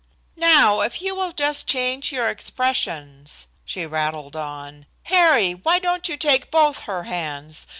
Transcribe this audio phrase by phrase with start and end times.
[0.35, 4.87] "Now if you will just change your expressions," she rattled on.
[5.03, 7.67] "Harry, why don't you take both her hands?